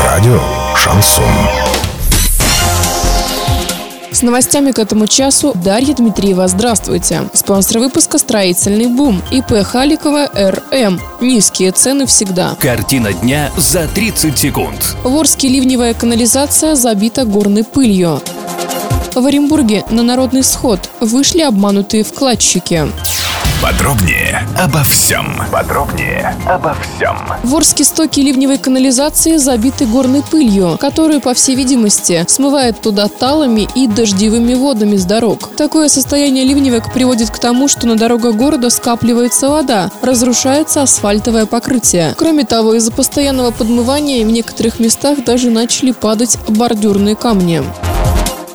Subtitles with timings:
[0.05, 0.41] Радио
[0.77, 1.25] Шансон.
[4.12, 6.48] С новостями к этому часу Дарья Дмитриева.
[6.48, 7.23] Здравствуйте.
[7.32, 9.23] Спонсор выпуска «Строительный бум».
[9.30, 11.00] ИП Халикова РМ.
[11.23, 12.57] Низкие цены всегда.
[12.61, 14.96] Картина дня за 30 секунд.
[15.02, 18.20] В Орске ливневая канализация забита горной пылью.
[19.14, 22.89] В Оренбурге на народный сход вышли обманутые вкладчики.
[23.61, 25.35] Подробнее обо всем.
[25.50, 27.16] Подробнее обо всем.
[27.43, 33.69] В Орске стоки ливневой канализации забиты горной пылью, которую, по всей видимости, смывает туда талами
[33.75, 35.50] и дождевыми водами с дорог.
[35.56, 42.14] Такое состояние ливневок приводит к тому, что на дорогах города скапливается вода, разрушается асфальтовое покрытие.
[42.16, 47.64] Кроме того, из-за постоянного подмывания в некоторых местах даже начали падать бордюрные камни.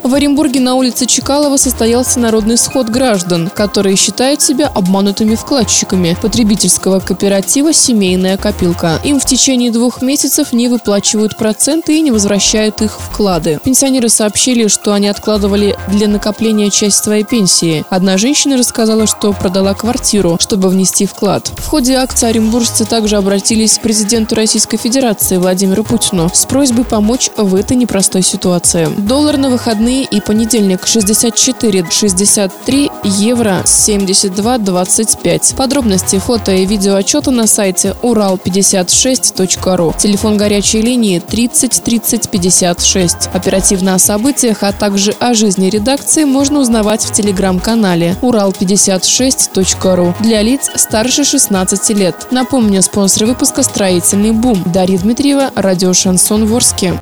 [0.03, 7.00] В Оренбурге на улице Чекалова состоялся народный сход граждан, которые считают себя обманутыми вкладчиками потребительского
[7.00, 9.00] кооператива «Семейная копилка».
[9.05, 13.61] Им в течение двух месяцев не выплачивают проценты и не возвращают их вклады.
[13.63, 17.85] Пенсионеры сообщили, что они откладывали для накопления часть своей пенсии.
[17.89, 21.50] Одна женщина рассказала, что продала квартиру, чтобы внести вклад.
[21.58, 27.30] В ходе акции оренбуржцы также обратились к президенту Российской Федерации Владимиру Путину с просьбой помочь
[27.38, 28.89] в этой непростой ситуации.
[28.97, 35.53] Доллар на выходные и понедельник 64 63 евро 72 25.
[35.55, 39.94] Подробности фото и видео отчета на сайте урал56.ру.
[39.97, 43.30] Телефон горячей линии 30 30 56.
[43.33, 50.72] Оперативно о событиях, а также о жизни редакции можно узнавать в телеграм-канале урал56.ру для лиц
[50.75, 52.28] старше 16 лет.
[52.31, 54.61] Напомню, спонсор выпуска «Строительный бум».
[54.66, 57.00] Дарья Дмитриева, радио «Шансон Ворске».